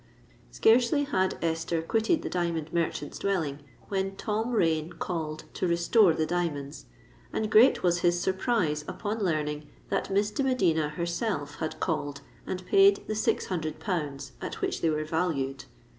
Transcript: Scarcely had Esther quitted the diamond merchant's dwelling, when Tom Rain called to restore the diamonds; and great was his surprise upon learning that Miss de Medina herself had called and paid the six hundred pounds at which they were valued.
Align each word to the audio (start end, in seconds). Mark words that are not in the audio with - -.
Scarcely 0.49 1.03
had 1.03 1.37
Esther 1.43 1.83
quitted 1.83 2.23
the 2.23 2.29
diamond 2.31 2.73
merchant's 2.73 3.19
dwelling, 3.19 3.59
when 3.87 4.15
Tom 4.15 4.51
Rain 4.51 4.93
called 4.93 5.43
to 5.53 5.67
restore 5.67 6.11
the 6.13 6.25
diamonds; 6.25 6.87
and 7.31 7.51
great 7.51 7.83
was 7.83 7.99
his 7.99 8.19
surprise 8.19 8.83
upon 8.87 9.19
learning 9.19 9.69
that 9.89 10.09
Miss 10.09 10.31
de 10.31 10.41
Medina 10.43 10.89
herself 10.89 11.57
had 11.57 11.79
called 11.79 12.21
and 12.47 12.65
paid 12.65 13.03
the 13.05 13.13
six 13.13 13.45
hundred 13.45 13.77
pounds 13.79 14.31
at 14.41 14.55
which 14.59 14.81
they 14.81 14.89
were 14.89 15.05
valued. 15.05 15.65